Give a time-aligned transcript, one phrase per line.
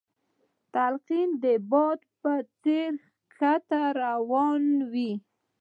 [0.73, 2.91] تلقين د باد په څېر
[3.33, 5.13] کښتۍ روانوي.